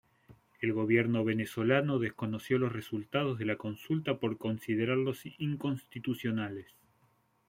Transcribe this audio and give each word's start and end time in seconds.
El 0.61 0.73
gobierno 0.73 1.23
venezolano 1.23 1.99
desconoció 1.99 2.57
los 2.57 2.71
resultados 2.73 3.37
de 3.37 3.45
la 3.45 3.57
consulta 3.57 4.17
por 4.17 4.39
considerarlos 4.39 5.21
inconstitucionales. 5.37 6.65